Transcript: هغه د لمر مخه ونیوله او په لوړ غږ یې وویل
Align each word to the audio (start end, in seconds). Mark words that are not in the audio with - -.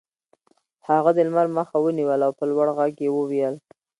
هغه 0.87 1.11
د 1.13 1.19
لمر 1.27 1.47
مخه 1.57 1.77
ونیوله 1.81 2.23
او 2.27 2.33
په 2.39 2.43
لوړ 2.51 2.67
غږ 2.77 2.93
یې 3.05 3.09
وویل 3.13 3.55